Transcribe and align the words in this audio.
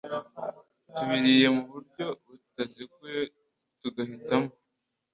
tubiriye 0.95 1.47
mu 1.55 1.63
buryo 1.71 2.05
butaziguye, 2.25 3.21
tugahitamo 3.79 4.51